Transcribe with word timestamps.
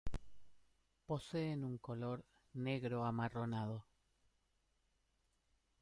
Poseen 1.05 1.63
un 1.63 1.77
color 1.77 2.25
negro 2.53 3.01
o 3.01 3.05
amarronado. 3.05 3.85